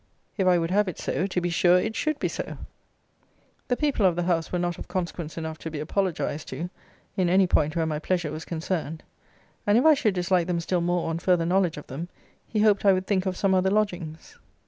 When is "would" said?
0.57-0.71, 12.93-13.05